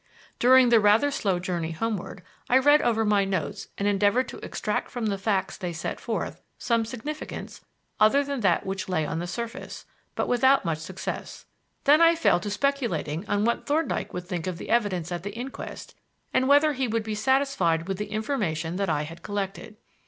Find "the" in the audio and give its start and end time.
0.69-0.79, 5.05-5.17, 9.19-9.27, 14.57-14.71, 15.21-15.35, 17.99-18.09